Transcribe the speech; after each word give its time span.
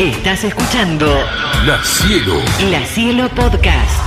Estás 0.00 0.42
escuchando 0.42 1.06
La 1.64 1.80
Cielo. 1.84 2.40
La 2.68 2.84
Cielo 2.84 3.28
Podcast. 3.28 4.04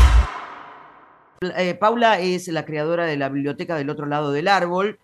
Eh, 1.56 1.76
Paula 1.76 2.20
es 2.20 2.50
la 2.50 2.66
creadora 2.66 3.06
de 3.06 3.16
la 3.16 3.30
biblioteca 3.30 3.78
del 3.78 3.90
otro 3.90 4.06
lado 4.06 4.34
del 4.34 4.50
árbol, 4.50 5.00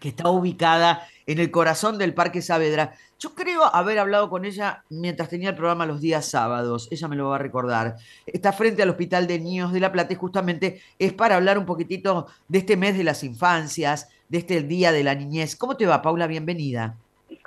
que 0.00 0.08
está 0.08 0.28
ubicada 0.28 1.06
en 1.28 1.38
el 1.38 1.52
corazón 1.52 1.98
del 1.98 2.14
Parque 2.14 2.42
Saavedra. 2.42 2.94
Yo 3.20 3.36
creo 3.36 3.72
haber 3.72 4.00
hablado 4.00 4.28
con 4.28 4.44
ella 4.44 4.82
mientras 4.88 5.28
tenía 5.28 5.50
el 5.50 5.56
programa 5.56 5.86
los 5.86 6.00
días 6.00 6.26
sábados, 6.26 6.88
ella 6.90 7.06
me 7.06 7.14
lo 7.14 7.28
va 7.28 7.36
a 7.36 7.38
recordar. 7.38 7.94
Está 8.26 8.52
frente 8.52 8.82
al 8.82 8.90
Hospital 8.90 9.28
de 9.28 9.38
Niños 9.38 9.72
de 9.72 9.78
La 9.78 9.92
Plata 9.92 10.14
y 10.14 10.16
justamente 10.16 10.82
es 10.98 11.12
para 11.12 11.36
hablar 11.36 11.58
un 11.58 11.64
poquitito 11.64 12.26
de 12.48 12.58
este 12.58 12.76
mes 12.76 12.98
de 12.98 13.04
las 13.04 13.22
infancias, 13.22 14.08
de 14.28 14.38
este 14.38 14.62
Día 14.62 14.90
de 14.90 15.04
la 15.04 15.14
Niñez. 15.14 15.54
¿Cómo 15.54 15.76
te 15.76 15.86
va, 15.86 16.02
Paula? 16.02 16.26
Bienvenida. 16.26 16.96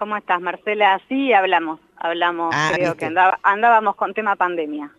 ¿Cómo 0.01 0.17
estás, 0.17 0.41
Marcela? 0.41 0.99
Sí, 1.07 1.31
hablamos, 1.31 1.79
hablamos, 1.95 2.49
Ah, 2.57 2.71
creo 2.73 2.85
¿viste? 2.93 2.97
que 2.97 3.05
andaba- 3.05 3.37
andábamos 3.43 3.95
con 3.95 4.15
tema 4.15 4.35
pandemia. 4.35 4.89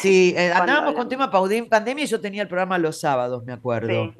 Sí, 0.00 0.34
eh, 0.36 0.52
andábamos 0.84 0.92
con 0.92 1.08
tema 1.08 1.30
pandemia 1.30 2.04
y 2.04 2.06
yo 2.06 2.20
tenía 2.20 2.42
el 2.42 2.48
programa 2.48 2.76
los 2.76 3.00
sábados, 3.00 3.42
me 3.46 3.54
acuerdo. 3.54 4.12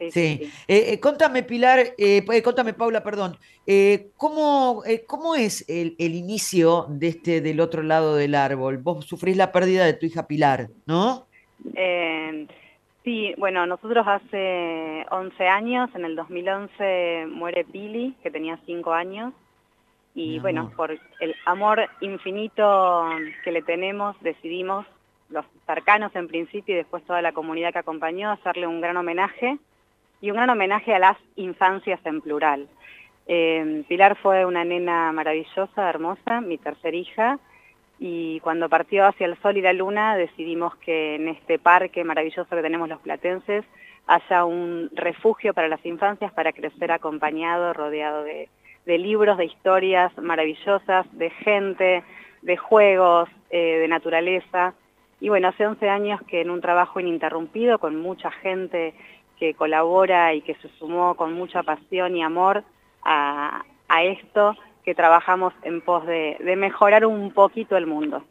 Sí, 0.00 0.10
sí, 0.10 0.10
Sí. 0.10 0.52
Eh, 0.66 0.94
eh, 0.94 0.98
contame, 0.98 1.44
Pilar, 1.44 1.78
eh, 1.78 2.24
eh, 2.28 2.42
contame, 2.42 2.74
Paula, 2.74 3.04
perdón, 3.04 3.38
eh, 3.68 4.08
¿cómo, 4.16 4.82
eh, 4.84 5.04
cómo 5.06 5.36
es 5.36 5.64
el, 5.68 5.94
el 6.00 6.16
inicio 6.16 6.86
de 6.88 7.06
este 7.06 7.40
del 7.40 7.60
otro 7.60 7.84
lado 7.84 8.16
del 8.16 8.34
árbol? 8.34 8.78
Vos 8.78 9.04
sufrís 9.06 9.36
la 9.36 9.52
pérdida 9.52 9.84
de 9.84 9.92
tu 9.92 10.06
hija 10.06 10.26
Pilar, 10.26 10.70
¿no? 10.86 11.28
Sí, 13.06 13.32
bueno, 13.38 13.64
nosotros 13.66 14.04
hace 14.04 15.06
11 15.12 15.46
años, 15.46 15.88
en 15.94 16.04
el 16.04 16.16
2011 16.16 17.26
muere 17.30 17.64
Pili, 17.64 18.16
que 18.20 18.32
tenía 18.32 18.58
5 18.66 18.92
años, 18.92 19.32
y 20.12 20.30
Mi 20.30 20.38
bueno, 20.40 20.62
amor. 20.62 20.74
por 20.74 20.98
el 21.20 21.36
amor 21.44 21.88
infinito 22.00 23.08
que 23.44 23.52
le 23.52 23.62
tenemos, 23.62 24.20
decidimos, 24.22 24.86
los 25.28 25.44
cercanos 25.66 26.16
en 26.16 26.26
principio 26.26 26.74
y 26.74 26.78
después 26.78 27.04
toda 27.04 27.22
la 27.22 27.30
comunidad 27.30 27.72
que 27.72 27.78
acompañó, 27.78 28.32
hacerle 28.32 28.66
un 28.66 28.80
gran 28.80 28.96
homenaje, 28.96 29.56
y 30.20 30.32
un 30.32 30.38
gran 30.38 30.50
homenaje 30.50 30.92
a 30.92 30.98
las 30.98 31.16
infancias 31.36 32.00
en 32.04 32.20
plural. 32.20 32.66
Eh, 33.28 33.84
Pilar 33.88 34.16
fue 34.16 34.44
una 34.44 34.64
nena 34.64 35.12
maravillosa, 35.12 35.88
hermosa, 35.88 36.40
mi 36.40 36.58
tercer 36.58 36.96
hija, 36.96 37.38
y 37.98 38.40
cuando 38.40 38.68
partió 38.68 39.06
hacia 39.06 39.26
el 39.26 39.40
sol 39.40 39.56
y 39.56 39.62
la 39.62 39.72
luna 39.72 40.16
decidimos 40.16 40.76
que 40.76 41.14
en 41.14 41.28
este 41.28 41.58
parque 41.58 42.04
maravilloso 42.04 42.54
que 42.54 42.62
tenemos 42.62 42.88
los 42.88 43.00
platenses 43.00 43.64
haya 44.06 44.44
un 44.44 44.90
refugio 44.92 45.54
para 45.54 45.68
las 45.68 45.84
infancias 45.84 46.32
para 46.32 46.52
crecer 46.52 46.92
acompañado, 46.92 47.72
rodeado 47.72 48.22
de, 48.22 48.48
libros, 48.86 49.38
de 49.38 49.46
historias 49.46 50.16
maravillosas, 50.18 51.06
de 51.12 51.30
gente, 51.30 52.04
de 52.42 52.56
juegos, 52.56 53.28
eh, 53.50 53.78
de 53.78 53.88
naturaleza. 53.88 54.74
Y 55.20 55.28
bueno, 55.28 55.48
hace 55.48 55.66
11 55.66 55.88
años 55.88 56.20
que 56.28 56.42
en 56.42 56.50
un 56.50 56.60
trabajo 56.60 57.00
ininterrumpido 57.00 57.78
con 57.78 57.96
mucha 57.96 58.30
gente 58.30 58.94
que 59.38 59.54
colabora 59.54 60.34
y 60.34 60.42
que 60.42 60.54
se 60.56 60.68
sumó 60.78 61.14
con 61.16 61.32
mucha 61.32 61.62
pasión 61.62 62.16
y 62.16 62.22
amor 62.22 62.62
a 63.02 63.64
esto, 64.02 64.56
que 64.86 64.94
trabajamos 64.94 65.52
en 65.62 65.80
pos 65.80 66.06
de, 66.06 66.38
de 66.38 66.54
mejorar 66.54 67.04
un 67.04 67.32
poquito 67.32 67.76
el 67.76 67.88
mundo. 67.88 68.22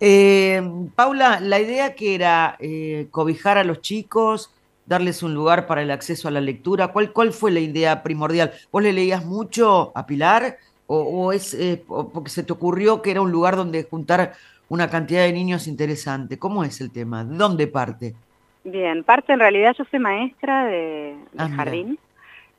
Eh, 0.00 0.60
Paula, 0.96 1.38
la 1.40 1.60
idea 1.60 1.94
que 1.94 2.16
era 2.16 2.56
eh, 2.58 3.06
cobijar 3.12 3.56
a 3.56 3.64
los 3.64 3.80
chicos, 3.80 4.52
darles 4.84 5.22
un 5.22 5.32
lugar 5.32 5.68
para 5.68 5.82
el 5.82 5.92
acceso 5.92 6.26
a 6.26 6.32
la 6.32 6.40
lectura, 6.40 6.88
¿cuál, 6.88 7.12
cuál 7.12 7.32
fue 7.32 7.52
la 7.52 7.60
idea 7.60 8.02
primordial? 8.02 8.52
¿Vos 8.72 8.82
le 8.82 8.92
leías 8.92 9.24
mucho 9.24 9.92
a 9.94 10.04
Pilar 10.06 10.58
o, 10.88 10.98
o 10.98 11.32
es 11.32 11.54
eh, 11.54 11.82
porque 11.86 12.30
se 12.30 12.42
te 12.42 12.52
ocurrió 12.52 13.00
que 13.00 13.12
era 13.12 13.20
un 13.20 13.30
lugar 13.30 13.54
donde 13.54 13.84
juntar 13.84 14.32
una 14.68 14.90
cantidad 14.90 15.22
de 15.22 15.32
niños 15.32 15.68
interesante? 15.68 16.36
¿Cómo 16.36 16.64
es 16.64 16.80
el 16.80 16.90
tema? 16.90 17.24
¿De 17.24 17.36
dónde 17.36 17.68
parte? 17.68 18.16
Bien, 18.64 19.04
parte 19.04 19.32
en 19.32 19.38
realidad 19.38 19.72
yo 19.78 19.84
soy 19.84 20.00
maestra 20.00 20.64
de, 20.64 21.16
de 21.32 21.38
Ah, 21.38 21.48
mira. 21.48 21.86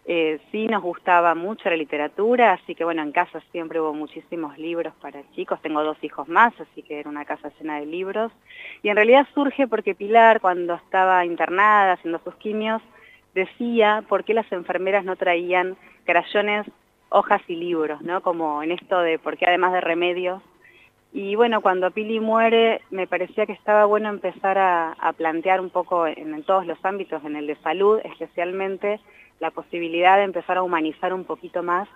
Eh, 0.08 0.40
sí 0.52 0.68
nos 0.68 0.84
gustaba 0.84 1.34
mucho 1.34 1.68
la 1.68 1.76
literatura, 1.76 2.54
así 2.54 2.76
que 2.76 2.84
bueno, 2.84 3.02
en 3.02 3.12
casa 3.12 3.42
siempre 3.52 3.82
hubo 3.82 3.94
muchísimos 3.94 4.58
libros 4.58 4.94
para 5.02 5.24
chicos. 5.32 5.60
Tengo 5.62 5.84
dos 5.84 5.98
hijos 6.04 6.28
más, 6.28 6.54
así 6.60 6.84
que 6.84 7.00
era 7.00 7.10
una 7.10 7.26
casa 7.26 7.52
llena 7.60 7.80
de 7.80 7.88
libros. 7.88 8.32
Y 8.84 8.90
en 8.90 8.96
realidad 8.96 9.28
surge 9.34 9.68
porque 9.68 9.96
Pilar, 9.96 10.42
cuando 10.42 10.76
estaba 10.76 11.26
internada 11.26 11.94
haciendo 11.94 12.20
sus 12.24 12.36
quimios, 12.36 12.82
decía 13.34 14.04
por 14.08 14.24
qué 14.24 14.36
las 14.36 14.52
enfermeras 14.52 15.06
no 15.06 15.16
traían 15.16 15.76
crayones, 16.06 16.68
hojas 17.10 17.42
y 17.48 17.56
libros, 17.56 18.02
¿no? 18.02 18.22
Como 18.22 18.62
en 18.62 18.72
esto 18.72 19.00
de 19.00 19.18
por 19.18 19.38
qué 19.38 19.48
además 19.48 19.74
de 19.74 19.82
remedios 19.82 20.42
y 21.18 21.36
bueno, 21.36 21.62
cuando 21.62 21.92
Pili 21.92 22.20
muere, 22.20 22.82
me 22.92 23.08
parecía 23.08 23.46
que 23.46 23.54
estaba 23.54 23.86
bueno 23.86 24.10
empezar 24.10 24.58
a, 24.58 24.92
a 25.00 25.14
plantear 25.14 25.62
un 25.62 25.70
poco 25.70 26.06
en, 26.08 26.34
en 26.34 26.44
todos 26.44 26.68
los 26.68 26.78
ámbitos, 26.84 27.24
en 27.24 27.38
el 27.38 27.48
de 27.48 27.56
salud 27.62 28.02
especialmente, 28.04 29.00
la 29.40 29.52
posibilidad 29.52 30.18
de 30.18 30.24
empezar 30.24 30.58
a 30.58 30.64
humanizar 30.64 31.14
un 31.14 31.24
poquito 31.24 31.64
más 31.64 31.88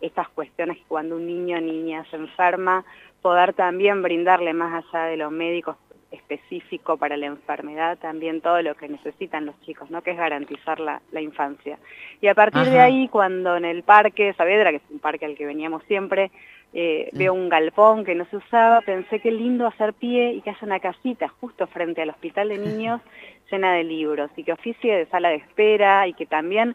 estas 0.00 0.28
cuestiones 0.28 0.78
cuando 0.88 1.16
un 1.16 1.26
niño 1.26 1.56
o 1.56 1.60
niña 1.60 2.04
se 2.10 2.16
enferma, 2.16 2.84
poder 3.22 3.54
también 3.54 4.02
brindarle 4.02 4.52
más 4.52 4.84
allá 4.84 5.04
de 5.06 5.16
los 5.16 5.32
médicos 5.32 5.76
específico 6.14 6.96
para 6.96 7.16
la 7.16 7.26
enfermedad, 7.26 7.98
también 7.98 8.40
todo 8.40 8.60
lo 8.62 8.74
que 8.74 8.88
necesitan 8.88 9.46
los 9.46 9.60
chicos, 9.62 9.90
¿no? 9.90 10.02
que 10.02 10.12
es 10.12 10.16
garantizar 10.16 10.80
la, 10.80 11.00
la 11.12 11.20
infancia. 11.20 11.78
Y 12.20 12.28
a 12.28 12.34
partir 12.34 12.64
de 12.64 12.80
ahí, 12.80 13.08
cuando 13.08 13.56
en 13.56 13.64
el 13.64 13.82
parque 13.82 14.32
Saavedra, 14.34 14.70
que 14.70 14.76
es 14.76 14.90
un 14.90 14.98
parque 14.98 15.26
al 15.26 15.36
que 15.36 15.46
veníamos 15.46 15.82
siempre, 15.84 16.30
eh, 16.76 17.08
veo 17.12 17.32
un 17.32 17.48
galpón 17.48 18.04
que 18.04 18.16
no 18.16 18.24
se 18.26 18.36
usaba, 18.36 18.80
pensé 18.80 19.20
qué 19.20 19.30
lindo 19.30 19.64
hacer 19.64 19.94
pie 19.94 20.32
y 20.32 20.40
que 20.40 20.50
haya 20.50 20.58
una 20.62 20.80
casita 20.80 21.28
justo 21.28 21.68
frente 21.68 22.02
al 22.02 22.10
hospital 22.10 22.48
de 22.48 22.58
niños 22.58 23.00
llena 23.48 23.74
de 23.74 23.84
libros 23.84 24.30
y 24.36 24.42
que 24.42 24.52
oficie 24.52 24.96
de 24.96 25.06
sala 25.06 25.28
de 25.28 25.36
espera 25.36 26.08
y 26.08 26.14
que 26.14 26.26
también 26.26 26.74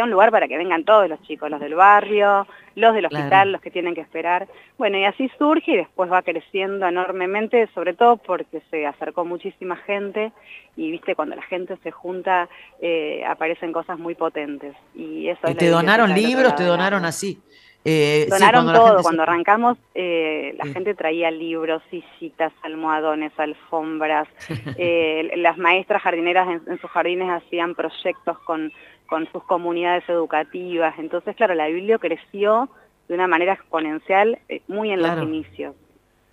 sea 0.00 0.04
un 0.06 0.10
lugar 0.10 0.30
para 0.30 0.48
que 0.48 0.56
vengan 0.56 0.84
todos 0.84 1.10
los 1.10 1.20
chicos, 1.24 1.50
los 1.50 1.60
del 1.60 1.74
barrio, 1.74 2.46
los 2.74 2.94
del 2.94 3.06
Claro. 3.06 3.16
hospital, 3.22 3.52
los 3.52 3.60
que 3.60 3.70
tienen 3.70 3.94
que 3.94 4.00
esperar. 4.00 4.48
Bueno, 4.78 4.96
y 4.96 5.04
así 5.04 5.30
surge 5.36 5.72
y 5.72 5.76
después 5.76 6.10
va 6.10 6.22
creciendo 6.22 6.86
enormemente, 6.86 7.68
sobre 7.74 7.92
todo 7.92 8.16
porque 8.16 8.62
se 8.70 8.86
acercó 8.86 9.26
muchísima 9.26 9.76
gente 9.76 10.32
y 10.74 10.90
viste, 10.90 11.14
cuando 11.14 11.36
la 11.36 11.42
gente 11.42 11.76
se 11.82 11.90
junta 11.90 12.48
eh, 12.80 13.22
aparecen 13.26 13.72
cosas 13.72 13.98
muy 13.98 14.14
potentes. 14.14 14.74
Y 14.94 15.28
eso 15.28 15.40
¿Y 15.46 15.50
es 15.50 15.54
la 15.56 15.60
te 15.60 15.68
donaron 15.68 16.14
libros? 16.14 16.54
¿Te 16.54 16.64
donaron 16.64 17.04
así? 17.04 17.42
Eh, 17.82 18.24
sí, 18.24 18.30
Donaron 18.30 18.64
cuando 18.66 18.80
todo, 18.84 18.96
se- 18.98 19.02
cuando 19.02 19.22
arrancamos 19.22 19.78
eh, 19.94 20.54
la 20.58 20.64
Sí. 20.64 20.72
gente 20.74 20.94
traía 20.94 21.30
libros, 21.30 21.82
sillitas, 21.90 22.52
almohadones, 22.62 23.32
alfombras, 23.38 24.28
eh, 24.76 25.30
las 25.36 25.56
maestras 25.56 26.02
jardineras 26.02 26.46
en, 26.48 26.60
en 26.70 26.78
sus 26.78 26.90
jardines 26.90 27.30
hacían 27.30 27.74
proyectos 27.74 28.38
con, 28.40 28.70
con 29.10 29.30
sus 29.32 29.42
comunidades 29.44 30.08
educativas, 30.08 30.94
entonces 30.98 31.36
claro, 31.36 31.54
la 31.54 31.66
biblio 31.66 31.98
creció 31.98 32.70
de 33.08 33.14
una 33.14 33.26
manera 33.26 33.52
exponencial 33.54 34.38
eh, 34.48 34.62
muy 34.68 34.90
en 34.92 35.00
Claro. 35.00 35.20
los 35.22 35.28
inicios. 35.28 35.74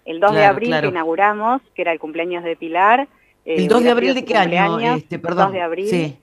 El 0.05 0.19
2 0.21 0.33
de 0.35 0.45
abril 0.45 0.69
claro. 0.69 0.83
que 0.87 0.93
inauguramos, 0.93 1.61
que 1.75 1.81
era 1.81 1.91
el 1.91 1.99
cumpleaños 1.99 2.43
de 2.43 2.55
Pilar. 2.55 3.07
eh, 3.43 3.55
¿El 3.57 3.67
2 3.67 3.83
de 3.83 3.89
abril 3.89 4.13
de 4.13 4.23
qué 4.23 4.37
año? 4.37 4.95
Este, 4.95 5.19
perdón. 5.19 5.47
2 5.47 5.53
de 5.53 5.61
abril. 5.61 5.87
Sí. 5.87 6.17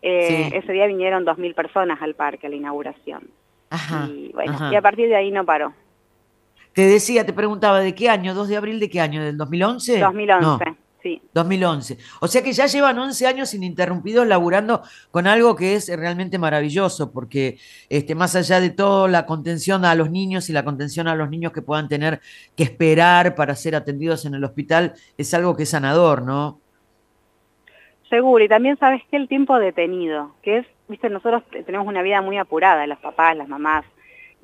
eh, 0.00 0.48
sí. 0.50 0.56
Ese 0.56 0.72
día 0.72 0.86
vinieron 0.86 1.26
2.000 1.26 1.54
personas 1.54 2.00
al 2.00 2.14
parque 2.14 2.46
a 2.46 2.50
la 2.50 2.56
inauguración. 2.56 3.28
Ajá. 3.68 4.06
y 4.08 4.30
bueno, 4.32 4.52
ajá. 4.52 4.72
y 4.72 4.76
a 4.76 4.80
partir 4.80 5.08
de 5.08 5.16
ahí 5.16 5.30
no 5.32 5.44
paró. 5.44 5.74
Te 6.72 6.82
decía, 6.82 7.26
te 7.26 7.32
preguntaba, 7.32 7.80
¿de 7.80 7.94
qué 7.94 8.08
año? 8.08 8.32
¿2 8.34 8.46
de 8.46 8.56
abril 8.56 8.78
de 8.80 8.88
qué 8.88 9.00
año? 9.00 9.22
¿Del 9.24 9.36
2011? 9.36 9.98
2011, 9.98 10.44
No, 10.46 10.76
sí. 11.06 11.22
2011. 11.34 11.98
O 12.20 12.26
sea 12.26 12.42
que 12.42 12.52
ya 12.52 12.66
llevan 12.66 12.98
11 12.98 13.26
años 13.26 13.54
ininterrumpidos 13.54 14.26
laburando 14.26 14.82
con 15.10 15.26
algo 15.26 15.54
que 15.54 15.74
es 15.74 15.88
realmente 15.96 16.38
maravilloso, 16.38 17.12
porque 17.12 17.58
este, 17.88 18.14
más 18.14 18.34
allá 18.34 18.58
de 18.60 18.70
todo, 18.70 19.06
la 19.06 19.24
contención 19.26 19.84
a 19.84 19.94
los 19.94 20.10
niños 20.10 20.50
y 20.50 20.52
la 20.52 20.64
contención 20.64 21.06
a 21.06 21.14
los 21.14 21.30
niños 21.30 21.52
que 21.52 21.62
puedan 21.62 21.88
tener 21.88 22.20
que 22.56 22.64
esperar 22.64 23.34
para 23.36 23.54
ser 23.54 23.76
atendidos 23.76 24.24
en 24.24 24.34
el 24.34 24.42
hospital 24.44 24.94
es 25.16 25.32
algo 25.34 25.54
que 25.56 25.62
es 25.62 25.70
sanador, 25.70 26.22
¿no? 26.22 26.60
Seguro, 28.10 28.42
y 28.44 28.48
también 28.48 28.76
sabes 28.78 29.02
que 29.10 29.16
el 29.16 29.28
tiempo 29.28 29.58
detenido, 29.58 30.34
que 30.42 30.58
es, 30.58 30.66
viste, 30.88 31.10
nosotros 31.10 31.42
te- 31.50 31.62
tenemos 31.64 31.86
una 31.88 32.02
vida 32.02 32.22
muy 32.22 32.38
apurada, 32.38 32.86
los 32.86 32.98
papás, 32.98 33.36
las 33.36 33.48
mamás, 33.48 33.84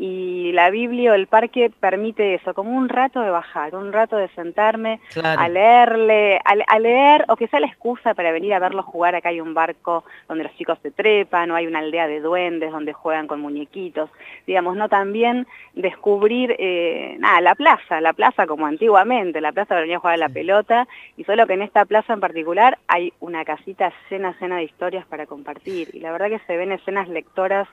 y 0.04 0.50
la 0.50 0.70
Biblia 0.70 1.12
o 1.12 1.14
el 1.14 1.28
parque 1.28 1.70
permite 1.78 2.34
eso, 2.34 2.54
como 2.54 2.72
un 2.76 2.88
rato 2.88 3.20
de 3.20 3.31
bajar, 3.31 3.76
un 3.76 3.93
rato 3.93 4.16
de 4.16 4.26
sentarme 4.31 4.99
Claro. 5.12 5.40
a 5.40 5.49
leerle, 5.49 6.40
a, 6.44 6.56
le- 6.56 6.64
a 6.66 6.78
leer, 6.81 7.25
o 7.28 7.37
que 7.37 7.46
sea 7.46 7.60
la 7.60 7.69
excusa 7.69 8.12
para 8.14 8.32
venir 8.32 8.52
a 8.52 8.58
verlos 8.58 8.84
jugar, 8.84 9.14
acá 9.14 9.28
hay 9.28 9.40
un 9.40 9.54
barco 9.54 10.02
donde 10.28 10.43
los 10.43 10.56
chicos 10.56 10.76
se 10.82 10.90
trepan, 10.90 11.52
o 11.52 11.54
hay 11.54 11.69
una 11.69 11.78
aldea 11.78 12.08
de 12.08 12.19
duendes 12.20 12.72
donde 12.72 12.93
juegan 12.93 13.28
con 13.28 13.40
muñequitos, 13.40 14.10
digamos, 14.44 14.76
no 14.76 14.88
también 14.88 15.46
descubrir, 15.75 16.56
eh, 16.58 17.14
nada, 17.20 17.40
la 17.40 17.54
plaza, 17.54 18.00
la 18.00 18.12
plaza 18.12 18.46
como 18.49 18.66
antiguamente, 18.66 19.40
la 19.40 19.52
plaza 19.52 19.75
donde 19.75 19.82
venía 19.82 19.99
a 19.99 20.00
jugar 20.00 20.14
a 20.14 20.19
la 20.19 20.28
pelota, 20.28 20.88
y 21.16 21.22
solo 21.22 21.46
que 21.46 21.52
en 21.54 21.62
esta 21.62 21.84
plaza 21.84 22.12
en 22.12 22.20
particular 22.20 22.76
hay 22.88 23.12
una 23.20 23.44
casita 23.44 23.93
llena, 24.10 24.34
llena 24.40 24.56
de 24.56 24.64
historias 24.64 25.06
para 25.06 25.26
compartir, 25.26 25.90
y 25.93 26.00
la 26.00 26.10
verdad 26.10 26.28
que 26.28 26.40
se 26.46 26.56
ven 26.56 26.72
escenas 26.72 27.08
lectoras 27.08 27.69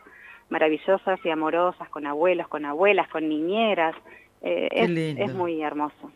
maravillosas 0.49 1.19
y 1.23 1.29
amorosas 1.29 1.89
con 1.89 2.05
abuelos, 2.05 2.47
con 2.47 2.65
abuelas, 2.65 3.07
con 3.09 3.27
niñeras, 3.27 3.95
Eh, 4.41 4.69
es, 4.71 5.33
muy 5.33 5.61
hermoso. 5.61 6.13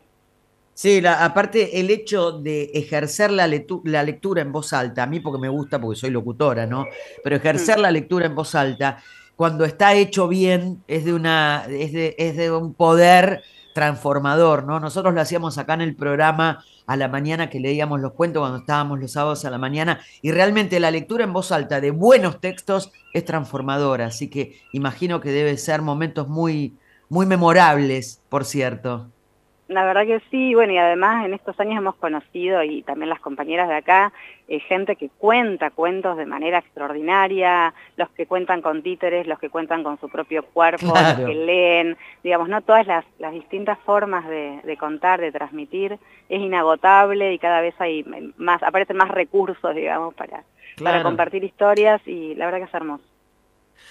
Sí, 0.74 1.02
la, 1.02 1.26
aparte 1.26 1.82
el 1.82 1.90
hecho 1.90 2.32
de 2.32 2.72
ejercer 2.74 3.32
la, 3.32 3.48
la, 3.48 4.04
lectura 4.04 4.42
en 4.42 4.54
voz 4.54 4.72
alta, 4.72 5.04
a 5.04 5.08
mí 5.08 5.20
porque 5.20 5.42
me 5.42 5.50
gusta, 5.50 5.80
porque 5.80 6.00
soy 6.00 6.10
locutora, 6.10 6.66
¿no? 6.66 6.86
Pero 7.22 7.36
ejercer 7.36 7.80
mm. 7.80 7.82
la 7.82 7.92
lectura 7.92 8.26
en 8.26 8.34
voz 8.34 8.56
alta, 8.56 9.04
cuando 9.36 9.66
está 9.66 9.94
hecho 9.94 10.30
bien, 10.30 10.84
es 10.88 11.04
de, 11.04 11.14
una, 11.14 11.66
es 11.70 11.92
de, 11.92 12.16
es 12.18 12.38
de 12.38 12.50
un 12.50 12.74
poder 12.74 13.44
transformador, 13.74 14.66
¿no? 14.66 14.80
Nosotros 14.80 15.14
lo 15.14 15.22
hacíamos 15.22 15.58
acá 15.58 15.74
en 15.74 15.82
el 15.82 15.96
programa 15.96 16.64
a 16.86 16.96
la 16.98 17.08
mañana 17.08 17.50
que 17.50 17.60
leíamos 17.60 18.02
los 18.02 18.14
cuentos 18.14 18.42
cuando 18.42 18.60
estábamos 18.60 19.00
los 19.00 19.12
sábados 19.14 19.46
a 19.46 19.50
la 19.50 19.58
mañana 19.58 20.02
y 20.22 20.32
realmente 20.32 20.80
la 20.80 20.92
lectura 20.92 21.24
en 21.24 21.34
voz 21.34 21.52
alta 21.52 21.82
de 21.82 21.92
buenos 21.92 22.40
textos 22.40 22.92
es 23.14 23.26
transformadora, 23.26 24.08
así 24.08 24.30
que 24.30 24.60
imagino 24.74 25.22
que 25.22 25.32
debe 25.32 25.58
ser 25.58 25.82
momentos 25.82 26.28
muy 26.28 26.76
muy 27.10 27.26
memorables, 27.28 28.22
por 28.28 28.44
cierto. 28.44 29.12
La 29.70 29.86
verdad 29.86 30.06
que 30.06 30.22
sí, 30.30 30.54
bueno, 30.54 30.74
y 30.74 30.78
además 30.78 31.26
en 31.26 31.34
estos 31.34 31.58
años 31.60 31.78
hemos 31.78 31.96
conocido, 31.96 32.64
y 32.64 32.82
también 32.84 33.10
las 33.10 33.22
compañeras 33.22 33.70
de 33.70 33.76
acá, 33.76 34.12
eh, 34.50 34.60
gente 34.60 34.98
que 34.98 35.10
cuenta 35.10 35.72
cuentos 35.72 36.18
de 36.18 36.26
manera 36.26 36.58
extraordinaria, 36.58 37.74
los 37.96 38.10
que 38.10 38.26
cuentan 38.26 38.62
con 38.62 38.84
títeres, 38.84 39.26
los 39.26 39.40
que 39.40 39.50
cuentan 39.50 39.84
con 39.84 39.98
su 40.02 40.10
propio 40.10 40.44
cuerpo, 40.44 40.88
los 40.88 41.26
que 41.26 41.34
leen, 41.34 41.98
digamos, 42.24 42.50
no 42.50 42.62
todas 42.62 42.86
las, 42.86 43.06
distintas 43.32 43.80
formas 43.80 44.28
de, 44.28 44.78
contar, 44.78 45.22
de 45.22 45.32
transmitir, 45.32 45.98
es 46.28 46.42
inagotable 46.42 47.34
y 47.34 47.40
cada 47.40 47.62
vez 47.62 47.74
hay 47.80 48.06
más, 48.36 48.62
aparecen 48.64 48.98
más 48.98 49.10
recursos, 49.10 49.74
digamos, 49.74 50.14
para, 50.14 50.44
para 50.84 51.04
compartir 51.04 51.44
historias 51.46 52.06
y 52.06 52.36
la 52.36 52.46
verdad 52.46 52.60
que 52.60 52.66
es 52.66 52.74
hermoso. 52.74 53.13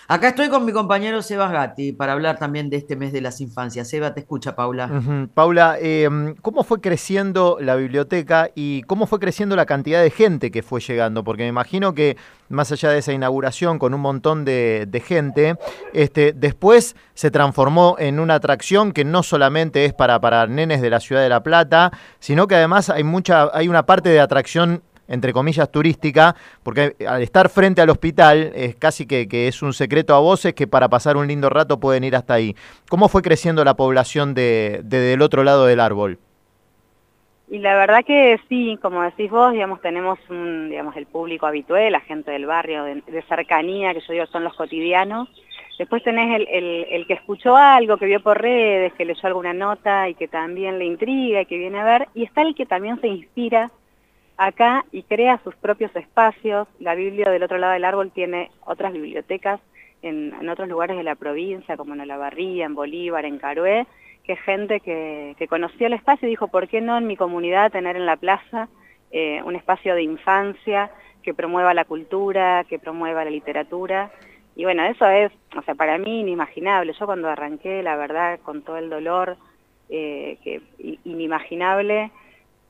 Acá 0.08 0.28
estoy 0.28 0.48
con 0.48 0.64
mi 0.64 0.72
compañero 0.72 1.22
Sebas 1.22 1.52
Gatti 1.52 1.92
para 1.92 2.12
hablar 2.12 2.38
también 2.38 2.68
de 2.68 2.76
este 2.76 2.96
mes 2.96 3.12
de 3.12 3.20
las 3.20 3.40
infancias. 3.40 3.88
Seba, 3.88 4.12
te 4.12 4.20
escucha, 4.20 4.54
Paula. 4.54 4.90
Paula, 5.32 5.78
em, 5.80 6.34
¿cómo 6.42 6.64
fue 6.64 6.80
creciendo 6.80 7.58
la 7.60 7.76
biblioteca 7.76 8.50
y 8.54 8.82
cómo 8.82 9.06
fue 9.06 9.20
creciendo 9.20 9.56
la 9.56 9.64
cantidad 9.64 10.02
de 10.02 10.10
gente 10.10 10.50
que 10.50 10.62
fue 10.62 10.80
llegando? 10.80 11.24
Porque 11.24 11.44
me 11.44 11.48
imagino 11.48 11.94
que 11.94 12.16
más 12.48 12.70
allá 12.72 12.90
de 12.90 12.98
esa 12.98 13.12
inauguración 13.12 13.78
con 13.78 13.94
un 13.94 14.00
montón 14.00 14.44
de, 14.44 15.02
gente, 15.06 15.56
este, 15.94 16.32
después 16.32 16.96
se 17.14 17.30
transformó 17.30 17.96
en 17.98 18.20
una 18.20 18.34
atracción 18.34 18.92
que 18.92 19.04
no 19.04 19.22
solamente 19.22 19.84
es 19.84 19.94
para, 19.94 20.20
para 20.20 20.46
nenes 20.46 20.82
de 20.82 20.90
la 20.90 21.00
ciudad 21.00 21.22
de 21.22 21.28
La 21.28 21.42
Plata, 21.42 21.90
sino 22.18 22.46
que 22.46 22.56
además 22.56 22.90
hay, 22.90 23.04
mucha, 23.04 23.48
hay 23.56 23.68
una 23.68 23.86
parte 23.86 24.10
de 24.10 24.20
atracción 24.20 24.82
entre 25.12 25.34
comillas, 25.34 25.70
turística, 25.70 26.34
porque 26.62 26.96
al 27.06 27.22
estar 27.22 27.50
frente 27.50 27.82
al 27.82 27.90
hospital 27.90 28.50
es 28.54 28.76
casi 28.76 29.06
que, 29.06 29.28
es 29.46 29.62
un 29.62 29.74
secreto 29.74 30.14
a 30.14 30.20
voces 30.20 30.54
que 30.54 30.66
para 30.66 30.88
pasar 30.88 31.18
un 31.18 31.28
lindo 31.28 31.50
rato 31.50 31.78
pueden 31.78 32.02
ir 32.02 32.16
hasta 32.16 32.34
ahí. 32.34 32.56
¿Cómo 32.88 33.08
fue 33.08 33.20
creciendo 33.20 33.62
la 33.62 33.74
población 33.74 34.32
de, 34.32 34.80
del 34.82 35.20
otro 35.20 35.44
lado 35.44 35.66
del 35.66 35.80
árbol? 35.80 36.18
Y 37.50 37.58
la 37.58 37.76
verdad 37.76 38.02
que 38.06 38.40
sí, 38.48 38.78
como 38.80 39.02
decís 39.02 39.30
vos, 39.30 39.52
digamos, 39.52 39.82
tenemos 39.82 40.18
un, 40.30 40.70
digamos, 40.70 40.96
el 40.96 41.04
público 41.04 41.46
habitual, 41.46 41.92
la 41.92 42.00
gente 42.00 42.30
del 42.30 42.46
barrio, 42.46 42.84
de, 42.84 43.24
cercanía, 43.28 43.92
que 43.92 44.00
yo 44.00 44.14
digo 44.14 44.26
son 44.26 44.44
los 44.44 44.54
cotidianos. 44.54 45.28
Después 45.78 46.02
tenés 46.02 46.34
el, 46.36 46.48
el, 46.48 46.86
el, 46.90 47.06
que 47.06 47.14
escuchó 47.14 47.54
algo, 47.54 47.98
que 47.98 48.06
vio 48.06 48.22
por 48.22 48.40
redes, 48.40 48.94
que 48.94 49.04
leyó 49.04 49.20
alguna 49.24 49.52
nota 49.52 50.08
y 50.08 50.14
que 50.14 50.28
también 50.28 50.78
le 50.78 50.86
intriga 50.86 51.42
y 51.42 51.46
que 51.46 51.58
viene 51.58 51.80
a 51.80 51.84
ver. 51.84 52.08
Y 52.14 52.24
está 52.24 52.40
el 52.40 52.54
que 52.54 52.64
también 52.64 52.98
se 53.02 53.08
inspira 53.08 53.70
acá 54.36 54.84
y 54.92 55.02
crea 55.02 55.40
sus 55.44 55.54
propios 55.56 55.94
espacios. 55.96 56.68
La 56.78 56.94
Biblia 56.94 57.30
del 57.30 57.42
otro 57.42 57.58
lado 57.58 57.72
del 57.72 57.84
árbol 57.84 58.10
tiene 58.10 58.50
otras 58.64 58.92
bibliotecas 58.92 59.60
en, 60.02 60.48
otros 60.48 60.68
lugares 60.68 60.96
de 60.96 61.04
la 61.04 61.14
provincia, 61.14 61.76
como 61.76 61.94
en 61.94 62.00
Olavarría, 62.00 62.66
en 62.66 62.74
Bolívar, 62.74 63.24
en 63.24 63.38
Carué, 63.38 63.86
que 64.24 64.36
gente 64.36 64.80
que, 64.80 65.46
conoció 65.48 65.86
el 65.86 65.92
espacio 65.94 66.26
y 66.26 66.30
dijo, 66.30 66.48
¿por 66.48 66.68
qué 66.68 66.80
no 66.80 66.98
en 66.98 67.06
mi 67.06 67.16
comunidad 67.16 67.72
tener 67.72 67.96
en 67.96 68.06
la 68.06 68.16
plaza 68.16 68.68
eh, 69.10 69.42
un 69.44 69.56
espacio 69.56 69.94
de 69.94 70.02
infancia 70.02 70.90
que 71.22 71.34
promueva 71.34 71.74
la 71.74 71.84
cultura, 71.84 72.64
que 72.68 72.78
promueva 72.78 73.24
la 73.24 73.30
literatura? 73.30 74.10
Y 74.54 74.64
bueno, 74.64 74.84
eso 74.84 75.08
es, 75.08 75.32
o 75.56 75.62
sea, 75.62 75.74
para 75.74 75.98
mí 75.98 76.20
inimaginable. 76.20 76.92
Yo 76.98 77.06
cuando 77.06 77.28
arranqué, 77.28 77.82
la 77.82 77.96
verdad, 77.96 78.38
con 78.40 78.62
todo 78.62 78.76
el 78.76 78.90
dolor 78.90 79.36
eh, 79.88 80.60
inimaginable, 81.04 82.10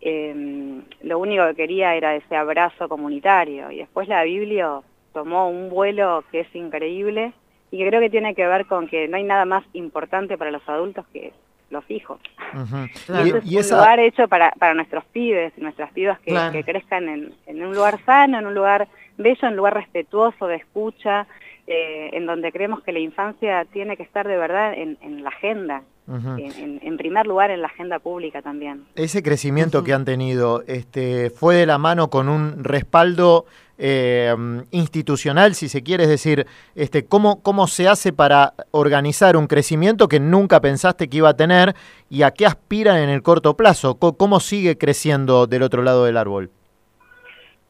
Em, 0.04 0.82
lo 1.02 1.20
único 1.20 1.46
que 1.46 1.54
quería 1.54 1.94
era 1.94 2.16
ese 2.16 2.34
abrazo 2.34 2.88
comunitario. 2.88 3.70
Y 3.70 3.78
después 3.78 4.08
la 4.08 4.25
Biblia 4.25 4.81
tomó 5.12 5.49
un 5.49 5.70
vuelo 5.70 6.25
que 6.32 6.40
es 6.40 6.54
increíble 6.56 7.32
y 7.70 7.78
que 7.78 7.88
creo 7.88 8.00
que 8.00 8.10
tiene 8.10 8.34
que 8.34 8.44
ver 8.44 8.66
con 8.66 8.88
que 8.88 9.06
no 9.06 9.16
hay 9.16 9.22
nada 9.22 9.44
más 9.44 9.64
importante 9.75 10.37
para 10.37 10.50
los 10.50 10.69
adultos 10.69 11.06
que 11.12 11.32
los 11.70 11.88
hijos. 11.88 12.20
y, 13.44 13.56
es 13.56 13.70
un 13.70 13.78
lugar 13.78 14.00
hecho 14.00 14.26
para, 14.26 14.50
para 14.58 14.75
nuestros 14.75 15.04
pibes, 15.04 15.56
nuestras 15.56 15.93
pibas 15.93 16.19
que, 16.20 16.64
crezcan 16.64 17.08
en, 17.46 17.62
un 17.62 17.72
lugar 17.72 18.04
sano, 18.04 18.40
en 18.40 18.46
un 18.46 18.54
lugar 18.54 18.88
bello, 19.16 19.40
en 19.43 19.50
un 19.50 19.56
lugar 19.56 19.75
respetuoso 19.75 20.49
de 20.49 20.56
escucha, 20.56 21.28
eh, 21.69 22.10
en 22.12 22.26
donde 22.26 22.50
creemos 22.50 22.82
que 22.82 22.93
la 22.93 22.99
infancia 22.99 23.64
tiene 23.66 23.96
que 23.96 24.02
estar 24.02 24.26
de 24.26 24.37
verdad 24.37 24.75
en, 24.75 24.99
en 25.00 25.22
la 25.22 25.28
agenda, 25.28 25.82
en, 26.08 26.96
primer 26.96 27.26
lugar 27.26 27.50
en 27.50 27.62
la 27.62 27.69
agenda 27.69 27.99
pública 27.99 28.43
también. 28.43 28.84
Ese 28.94 29.22
crecimiento 29.22 29.84
que 29.84 29.93
han 29.93 30.04
tenido 30.04 30.62
este, 30.66 31.31
fue 31.31 31.56
de 31.56 31.66
la 31.66 31.78
mano 31.78 32.10
con 32.10 32.28
un 32.28 32.64
respaldo 32.64 33.46
eh, 33.78 34.34
institucional, 34.70 35.54
si 35.54 35.69
se 35.69 35.82
quiere, 35.82 36.04
es 36.04 36.08
decir, 36.08 36.46
este, 36.75 37.04
¿cómo, 37.06 37.43
¿cómo 37.43 37.66
se 37.66 37.88
hace 37.88 38.12
para 38.12 38.54
organizar 38.70 39.37
un 39.37 39.46
crecimiento 39.46 40.08
que 40.08 40.20
nunca 40.20 40.60
pensaste 40.60 41.08
que 41.08 41.16
iba 41.16 41.31
a 41.31 41.37
tener 41.37 41.75
y 42.08 42.22
a 42.22 42.31
qué 42.31 42.46
aspiran 42.46 42.99
en 42.99 43.08
el 43.08 43.22
corto 43.22 43.56
plazo? 43.56 43.99
¿Cómo, 43.99 44.40
sigue 44.40 44.78
creciendo 44.78 45.46
del 45.46 45.62
otro 45.62 45.82
lado 45.82 46.04
del 46.04 46.16
árbol? 46.16 46.50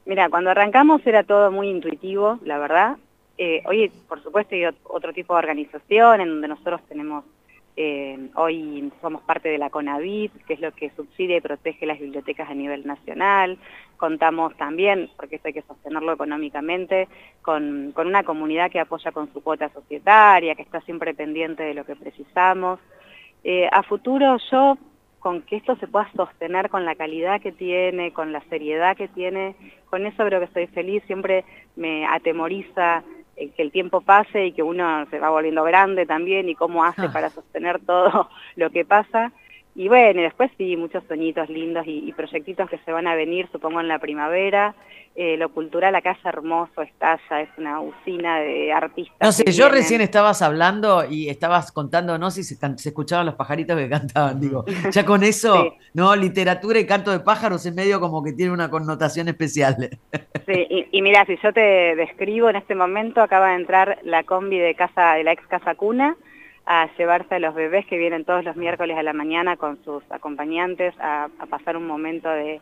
Mira, 0.04 0.28
cuando 0.28 0.50
arrancamos 0.50 1.00
era 1.06 1.22
todo 1.22 1.50
muy 1.50 1.68
intuitivo, 1.68 2.38
la 2.44 2.58
verdad. 2.58 2.96
Eh, 3.38 3.62
hoy, 3.66 3.90
por 4.08 4.22
supuesto, 4.22 4.54
hay 4.54 4.64
otro 4.84 5.12
tipo 5.12 5.34
de 5.34 5.38
organización 5.38 6.20
en 6.20 6.28
donde 6.28 6.48
nosotros 6.48 6.80
tenemos 6.88 7.24
eh, 7.76 8.28
hoy 8.34 8.92
somos 9.00 9.22
parte 9.22 9.48
de 9.48 9.56
la 9.56 9.70
CONAVIT, 9.70 10.44
que 10.44 10.54
es 10.54 10.60
lo 10.60 10.72
que 10.72 10.90
subsidia 10.90 11.38
y 11.38 11.40
protege 11.40 11.86
las 11.86 11.98
bibliotecas 11.98 12.50
a 12.50 12.54
nivel 12.54 12.86
nacional. 12.86 13.58
Contamos 13.96 14.54
también, 14.56 15.10
porque 15.16 15.36
esto 15.36 15.48
hay 15.48 15.54
que 15.54 15.62
sostenerlo 15.62 16.12
económicamente, 16.12 17.08
con, 17.40 17.94
una 17.96 18.24
comunidad 18.24 18.70
que 18.70 18.80
apoya 18.80 19.12
con 19.12 19.32
su 19.32 19.42
cuota 19.42 19.70
societaria, 19.70 20.54
que 20.54 20.62
está 20.62 20.80
siempre 20.82 21.14
pendiente 21.14 21.62
de 21.62 21.74
lo 21.74 21.84
que 21.84 21.96
precisamos. 21.96 22.78
Eh, 23.42 23.68
a 23.72 23.82
futuro 23.82 24.36
yo, 24.50 24.76
con 25.18 25.42
que 25.42 25.56
esto 25.56 25.76
se 25.76 25.86
pueda 25.86 26.10
sostener 26.14 26.68
con 26.68 26.84
la 26.84 26.94
calidad 26.94 27.40
que 27.40 27.52
tiene, 27.52 28.12
con 28.12 28.32
la 28.32 28.42
seriedad 28.50 28.96
que 28.96 29.08
tiene, 29.08 29.54
con 29.88 30.04
eso 30.04 30.24
creo 30.26 30.40
que 30.40 30.46
estoy 30.46 30.66
feliz, 30.66 31.02
siempre 31.06 31.44
me 31.76 32.04
atemoriza 32.04 33.02
que 33.36 33.62
el 33.62 33.72
tiempo 33.72 34.00
pase 34.00 34.46
y 34.46 34.52
que 34.52 34.62
uno 34.62 35.06
se 35.06 35.18
va 35.18 35.30
volviendo 35.30 35.64
grande 35.64 36.06
también 36.06 36.48
y 36.48 36.54
cómo 36.54 36.84
hace 36.84 37.06
ah. 37.06 37.12
para 37.12 37.30
sostener 37.30 37.80
todo 37.80 38.28
lo 38.56 38.70
que 38.70 38.84
pasa. 38.84 39.32
Y 39.74 39.88
bueno, 39.88 40.20
después 40.20 40.50
sí, 40.58 40.76
muchos 40.76 41.02
sueñitos 41.08 41.48
lindos 41.48 41.84
y, 41.86 42.12
proyectitos 42.12 42.68
que 42.68 42.78
se 42.78 42.92
van 42.92 43.06
a 43.06 43.14
venir, 43.14 43.48
supongo, 43.50 43.80
en 43.80 43.88
la 43.88 43.98
primavera. 43.98 44.74
Eh, 45.14 45.36
lo 45.36 45.50
cultural 45.50 45.94
acá 45.94 46.12
es 46.12 46.24
hermoso, 46.24 46.80
estalla, 46.80 47.40
es 47.42 47.48
una 47.58 47.80
usina 47.80 48.40
de 48.40 48.72
artistas. 48.72 49.16
No 49.20 49.32
sé, 49.32 49.50
yo 49.52 49.68
recién 49.68 50.00
estabas 50.00 50.40
hablando 50.40 51.04
y 51.08 51.28
estabas 51.28 51.70
contando, 51.70 52.16
no 52.16 52.30
sé 52.30 52.42
si 52.42 52.54
se, 52.54 52.88
escuchaban 52.88 53.26
los 53.26 53.34
pajaritos 53.34 53.76
que 53.76 53.90
cantaban, 53.90 54.40
digo, 54.40 54.64
ya 54.90 55.04
con 55.04 55.22
eso, 55.22 55.74
¿no? 55.92 56.16
Literatura 56.16 56.78
y 56.78 56.86
canto 56.86 57.10
de 57.10 57.20
pájaros 57.20 57.64
en 57.66 57.74
medio 57.74 58.00
como 58.00 58.22
que 58.22 58.32
tiene 58.32 58.52
una 58.52 58.70
connotación 58.70 59.28
especial. 59.28 59.90
Sí, 60.44 60.66
y, 60.68 60.88
y 60.90 61.02
mira, 61.02 61.24
si 61.24 61.36
yo 61.40 61.52
te 61.52 61.94
describo 61.94 62.50
en 62.50 62.56
este 62.56 62.74
momento, 62.74 63.20
acaba 63.20 63.50
de 63.50 63.54
entrar 63.54 64.00
la 64.02 64.24
combi 64.24 64.58
de 64.58 64.74
casa, 64.74 65.14
de 65.14 65.22
la 65.22 65.30
ex 65.32 65.46
Casa 65.46 65.76
Cuna, 65.76 66.16
a 66.66 66.88
llevarse 66.96 67.34
a 67.34 67.38
los 67.38 67.54
bebés 67.54 67.86
que 67.86 67.98
vienen 67.98 68.24
todos 68.24 68.44
los 68.44 68.56
miércoles 68.56 68.96
a 68.96 69.02
la 69.02 69.12
mañana 69.12 69.56
con 69.56 69.82
sus 69.84 70.02
acompañantes 70.10 70.94
a, 71.00 71.28
pasar 71.50 71.76
un 71.76 71.86
momento 71.86 72.28
de, 72.28 72.60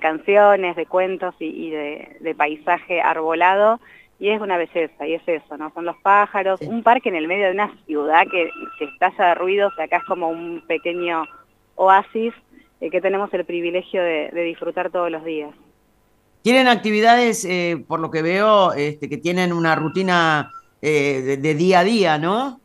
canciones, 0.00 0.76
de 0.76 0.86
cuentos 0.86 1.34
y, 1.38 1.70
de, 1.70 2.34
paisaje 2.36 3.00
arbolado. 3.00 3.80
Y 4.20 4.30
es 4.30 4.40
una 4.40 4.56
belleza, 4.56 5.06
y 5.06 5.14
es 5.14 5.22
eso, 5.28 5.56
¿no? 5.56 5.72
Son 5.72 5.84
los 5.84 5.96
pájaros, 5.98 6.60
un 6.62 6.82
parque 6.82 7.08
en 7.08 7.14
el 7.14 7.28
medio 7.28 7.46
de 7.46 7.52
una 7.52 7.72
ciudad 7.86 8.26
que, 8.28 8.50
que 8.76 8.86
estalla 8.86 9.28
de 9.28 9.34
ruidos, 9.36 9.72
y 9.78 9.82
acá 9.82 9.98
es 9.98 10.04
como 10.04 10.28
un 10.28 10.60
pequeño 10.66 11.24
oasis 11.76 12.34
eh, 12.80 12.90
que 12.90 13.00
tenemos 13.00 13.32
el 13.34 13.44
privilegio 13.44 14.02
de, 14.02 14.30
disfrutar 14.44 14.90
todos 14.90 15.10
los 15.10 15.24
días. 15.24 15.50
Tienen 16.42 16.68
actividades, 16.68 17.44
eh, 17.44 17.84
por 17.88 17.98
lo 17.98 18.10
que 18.10 18.22
veo, 18.22 18.72
este, 18.72 19.08
que 19.08 19.16
tienen 19.16 19.52
una 19.52 19.74
rutina 19.74 20.52
eh, 20.80 21.38
de, 21.40 21.54
día 21.54 21.80
a 21.80 21.84
día, 21.84 22.18
¿no? 22.18 22.60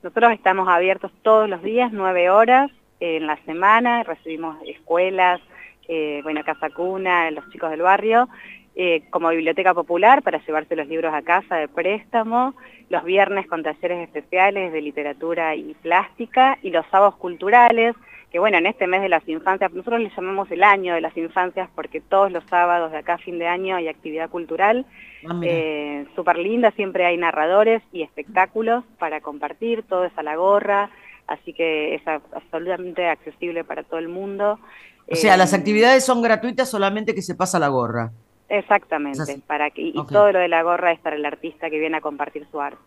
Nosotros 0.00 0.32
estamos 0.32 0.68
abiertos 0.68 1.10
todos 1.22 1.48
los 1.48 1.60
días, 1.60 1.90
nueve 1.92 2.30
horas 2.30 2.70
en 3.00 3.26
la 3.26 3.36
semana, 3.44 4.04
recibimos 4.04 4.56
escuelas, 4.64 5.40
eh, 5.88 6.20
bueno, 6.22 6.44
Casa 6.44 6.70
Cuna, 6.70 7.28
los 7.32 7.50
chicos 7.50 7.70
del 7.70 7.82
barrio, 7.82 8.28
eh, 8.80 9.02
como 9.10 9.30
biblioteca 9.30 9.74
popular 9.74 10.22
para 10.22 10.38
llevarse 10.46 10.76
los 10.76 10.86
libros 10.86 11.12
a 11.12 11.22
casa 11.22 11.56
de 11.56 11.66
préstamo, 11.66 12.54
los 12.90 13.02
viernes 13.02 13.48
con 13.48 13.64
talleres 13.64 14.04
especiales 14.04 14.72
de 14.72 14.80
literatura 14.80 15.56
y 15.56 15.74
plástica 15.82 16.56
y 16.62 16.70
los 16.70 16.86
sábados 16.86 17.16
culturales, 17.16 17.96
que 18.30 18.38
bueno, 18.38 18.56
en 18.56 18.66
este 18.66 18.86
mes 18.86 19.02
de 19.02 19.08
las 19.08 19.28
infancias, 19.28 19.72
nosotros 19.72 20.00
le 20.00 20.12
llamamos 20.16 20.48
el 20.52 20.62
año 20.62 20.94
de 20.94 21.00
las 21.00 21.16
infancias 21.16 21.68
porque 21.74 22.00
todos 22.00 22.30
los 22.30 22.44
sábados 22.44 22.92
de 22.92 22.98
acá 22.98 23.14
a 23.14 23.18
fin 23.18 23.40
de 23.40 23.48
año 23.48 23.74
hay 23.74 23.88
actividad 23.88 24.30
cultural, 24.30 24.86
ah, 25.28 25.40
eh, 25.42 26.06
súper 26.14 26.38
linda, 26.38 26.70
siempre 26.70 27.04
hay 27.04 27.16
narradores 27.16 27.82
y 27.92 28.02
espectáculos 28.02 28.84
para 29.00 29.20
compartir, 29.20 29.82
todo 29.82 30.04
es 30.04 30.16
a 30.16 30.22
la 30.22 30.36
gorra, 30.36 30.88
así 31.26 31.52
que 31.52 31.96
es 31.96 32.02
absolutamente 32.06 33.08
accesible 33.08 33.64
para 33.64 33.82
todo 33.82 33.98
el 33.98 34.08
mundo. 34.08 34.60
O 35.10 35.16
sea, 35.16 35.36
las 35.36 35.52
eh, 35.52 35.56
actividades 35.56 36.04
son 36.04 36.22
gratuitas 36.22 36.70
solamente 36.70 37.12
que 37.12 37.22
se 37.22 37.34
pasa 37.34 37.58
la 37.58 37.66
gorra. 37.66 38.12
Exactamente, 38.48 39.40
para 39.46 39.70
que, 39.70 39.82
y 39.82 39.92
todo 39.92 40.32
lo 40.32 40.38
de 40.38 40.48
la 40.48 40.62
gorra 40.62 40.92
es 40.92 41.00
para 41.00 41.16
el 41.16 41.24
artista 41.26 41.68
que 41.68 41.78
viene 41.78 41.98
a 41.98 42.00
compartir 42.00 42.46
su 42.50 42.60
arte. 42.60 42.80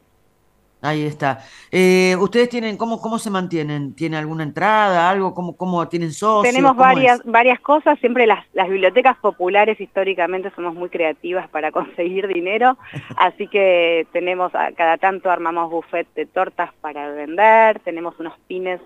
Ahí 0.83 1.05
está. 1.05 1.39
Eh, 1.71 2.15
¿Ustedes 2.19 2.49
tienen, 2.49 2.75
cómo, 2.75 2.99
cómo 2.99 3.19
se 3.19 3.29
mantienen? 3.29 3.93
¿Tiene 3.93 4.17
alguna 4.17 4.41
entrada, 4.41 5.11
algo? 5.11 5.35
¿Cómo, 5.35 5.55
cómo 5.55 5.87
tienen 5.87 6.11
socios? 6.11 6.51
Tenemos 6.51 6.75
varias, 6.75 7.21
varias 7.23 7.59
cosas. 7.59 7.99
Siempre 7.99 8.25
las, 8.25 8.43
las 8.53 8.67
bibliotecas 8.67 9.15
populares 9.17 9.79
históricamente 9.79 10.51
somos 10.55 10.73
muy 10.73 10.89
creativas 10.89 11.47
para 11.49 11.71
conseguir 11.71 12.27
dinero. 12.27 12.79
así 13.15 13.47
que 13.47 14.07
tenemos, 14.11 14.51
cada 14.75 14.97
tanto 14.97 15.29
armamos 15.29 15.69
buffet 15.69 16.07
de 16.15 16.25
tortas 16.25 16.73
para 16.81 17.11
vender. 17.11 17.79
Tenemos 17.81 18.19
unos 18.19 18.33
pines 18.47 18.81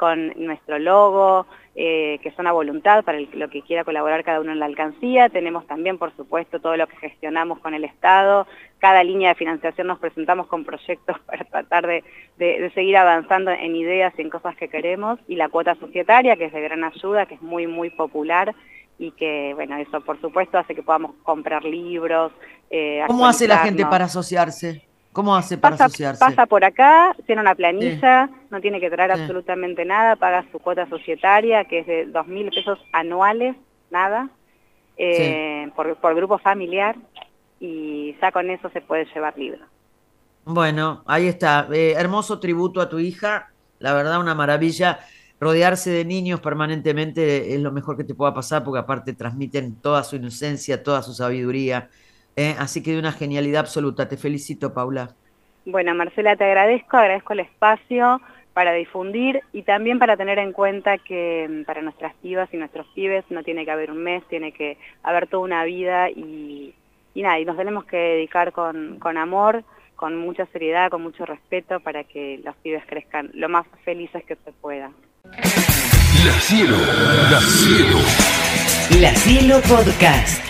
con 0.00 0.32
nuestro 0.36 0.78
logo, 0.78 1.46
eh, 1.74 2.20
que 2.22 2.30
son 2.30 2.46
a 2.46 2.52
voluntad 2.52 3.04
para 3.04 3.20
lo 3.20 3.50
que 3.50 3.60
quiera 3.60 3.84
colaborar 3.84 4.24
cada 4.24 4.40
uno 4.40 4.50
en 4.50 4.58
la 4.58 4.64
alcancía. 4.64 5.28
Tenemos 5.28 5.66
también, 5.66 5.98
por 5.98 6.16
supuesto, 6.16 6.58
todo 6.58 6.74
lo 6.78 6.86
que 6.86 6.96
gestionamos 6.96 7.58
con 7.58 7.74
el 7.74 7.84
Estado. 7.84 8.46
Cada 8.78 9.04
línea 9.04 9.28
de 9.28 9.34
financiación 9.34 9.88
nos 9.88 9.98
presentamos 9.98 10.46
con 10.46 10.64
proyectos 10.64 11.18
para 11.26 11.44
tratar 11.44 11.86
de, 11.86 12.02
de, 12.38 12.70
seguir 12.74 12.96
avanzando 12.96 13.50
en 13.50 13.76
ideas 13.76 14.14
y 14.16 14.22
en 14.22 14.30
cosas 14.30 14.56
que 14.56 14.70
queremos. 14.70 15.18
Y 15.28 15.36
la 15.36 15.50
cuota 15.50 15.74
societaria, 15.74 16.34
que 16.36 16.46
es 16.46 16.52
de 16.54 16.62
gran 16.62 16.82
ayuda, 16.82 17.26
que 17.26 17.34
es 17.34 17.42
muy, 17.42 17.66
muy 17.66 17.90
popular 17.90 18.54
y 18.98 19.10
que, 19.10 19.52
bueno, 19.54 19.76
eso 19.76 20.00
por 20.00 20.18
supuesto 20.18 20.56
hace 20.56 20.74
que 20.74 20.82
podamos 20.82 21.12
comprar 21.24 21.62
libros. 21.62 22.32
Eh, 22.70 23.04
¿Cómo 23.06 23.26
hace 23.26 23.46
la 23.46 23.58
gente 23.58 23.84
para 23.84 24.06
asociarse? 24.06 24.89
¿Cómo 25.12 25.34
hace 25.34 25.58
para 25.58 25.74
asociarse? 25.74 26.24
Pasa 26.24 26.46
por 26.46 26.64
acá, 26.64 27.16
tiene 27.26 27.40
una 27.40 27.54
planilla, 27.56 28.30
no 28.50 28.60
tiene 28.60 28.78
que 28.78 28.90
traer 28.90 29.10
absolutamente 29.10 29.84
nada, 29.84 30.14
paga 30.14 30.44
su 30.52 30.60
cuota 30.60 30.88
societaria, 30.88 31.64
que 31.64 31.80
es 31.80 31.86
de 31.86 32.06
dos 32.06 32.28
mil 32.28 32.48
pesos 32.50 32.78
anuales, 32.92 33.56
nada, 33.90 34.28
eh, 34.96 35.68
por, 35.74 35.96
por, 35.96 36.14
grupo 36.14 36.38
familiar, 36.38 36.94
y 37.58 38.16
ya 38.20 38.30
con 38.30 38.50
eso 38.50 38.70
se 38.70 38.80
puede 38.80 39.04
llevar 39.12 39.36
libros. 39.36 39.68
Bueno, 40.44 41.02
ahí 41.06 41.26
está. 41.26 41.66
Eh, 41.72 41.94
hermoso 41.96 42.38
tributo 42.38 42.80
a 42.80 42.88
tu 42.88 43.00
hija, 43.00 43.50
la 43.80 43.94
verdad 43.94 44.20
una 44.20 44.34
maravilla. 44.36 45.00
Rodearse 45.40 45.90
de 45.90 46.04
niños 46.04 46.40
permanentemente 46.40 47.54
es 47.54 47.60
lo 47.60 47.72
mejor 47.72 47.96
que 47.96 48.04
te 48.04 48.14
pueda 48.14 48.32
pasar, 48.32 48.62
porque 48.62 48.78
aparte 48.78 49.12
transmiten 49.14 49.74
toda 49.74 50.04
su 50.04 50.16
inocencia, 50.16 50.82
toda 50.82 51.02
su 51.02 51.14
sabiduría 51.14 51.88
¿eh? 52.40 52.56
así 52.58 52.82
que 52.82 52.92
de 52.92 52.98
una 52.98 53.12
genialidad 53.12 53.60
absoluta. 53.60 54.08
Te 54.08 54.16
felicito, 54.16 54.72
Paula. 54.72 55.10
Bueno, 55.64 55.94
Marcela, 55.94 56.36
te 56.36 56.44
agradezco, 56.44 56.96
agradezco 56.96 57.34
el 57.34 57.40
espacio 57.40 58.20
para 58.54 58.72
difundir 58.72 59.42
y 59.52 59.62
también 59.62 59.98
para 59.98 60.16
tener 60.16 60.38
en 60.38 60.52
cuenta 60.52 60.98
que 60.98 61.46
mm, 61.48 61.64
para 61.64 61.82
nuestras 61.82 62.14
pibas 62.16 62.48
y 62.52 62.56
nuestros 62.56 62.86
pibes 62.94 63.24
no 63.30 63.42
tiene 63.42 63.64
que 63.64 63.70
haber 63.70 63.90
un 63.90 64.02
mes, 64.02 64.24
tiene 64.28 64.52
que 64.52 64.78
haber 65.02 65.28
toda 65.28 65.44
una 65.44 65.64
vida 65.64 66.10
y, 66.10 66.74
nada, 67.14 67.38
y 67.38 67.44
nos 67.44 67.56
tenemos 67.56 67.84
que 67.84 67.96
dedicar 67.96 68.52
con, 68.52 68.98
con 68.98 69.18
amor, 69.18 69.62
con 69.94 70.16
mucha 70.16 70.46
seriedad, 70.46 70.90
con 70.90 71.02
mucho 71.02 71.26
respeto 71.26 71.80
para 71.80 72.04
que 72.04 72.40
los 72.42 72.56
pibes 72.56 72.84
crezcan 72.86 73.30
lo 73.34 73.48
más 73.48 73.66
felices 73.84 74.24
que 74.24 74.36
se 74.36 74.52
pueda. 74.52 74.90
La 75.24 76.32
Cielo, 76.40 76.76
La 77.30 77.40
Cielo. 77.40 77.98
La 79.00 79.14
Cielo 79.14 79.60
Podcast. 79.68 80.49